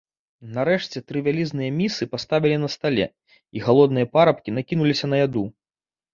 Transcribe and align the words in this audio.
Нарэшце 0.53 1.01
тры 1.09 1.21
вялізныя 1.27 1.71
місы 1.81 2.07
паставілі 2.13 2.57
на 2.65 2.71
стале, 2.77 3.07
і 3.59 3.65
галодныя 3.67 4.11
парабкі 4.19 4.57
накінуліся 4.59 5.05
на 5.15 5.23
яду. 5.25 5.47